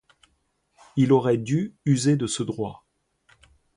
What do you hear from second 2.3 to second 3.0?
droit.